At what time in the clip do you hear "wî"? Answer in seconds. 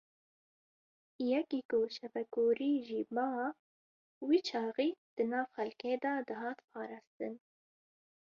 4.27-4.39